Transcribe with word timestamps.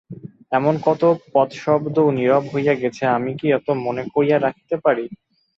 এমন 0.51 0.73
কত 0.87 1.01
পদশব্দ 1.33 1.95
নীরব 2.17 2.43
হইয়া 2.53 2.75
গেছে, 2.81 3.03
আমি 3.17 3.31
কি 3.39 3.47
এত 3.51 3.67
মনে 3.85 4.03
করিয়া 4.13 4.37
রাখিতে 4.39 4.75
পারি। 4.85 5.05